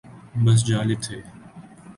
[0.43, 1.17] بس جالب تھے۔